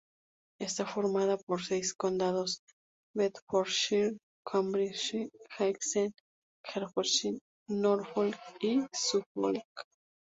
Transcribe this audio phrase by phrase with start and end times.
[0.59, 2.59] Está formada por seis condados:
[3.15, 6.15] Bedfordshire, Cambridgeshire, Essex,
[6.65, 7.37] Hertfordshire,
[7.69, 9.63] Norfolk y Suffolk.